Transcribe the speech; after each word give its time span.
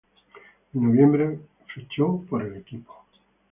En 0.73 0.81
noviembre 0.81 1.41
fichó 1.75 2.25
por 2.27 2.41
el 2.41 2.55
equipo. 2.55 3.05